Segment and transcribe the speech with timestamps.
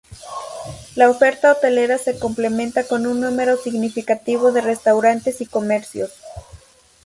[0.95, 6.09] La oferta hotelera se completa con un número significativo de restaurantes y comercios.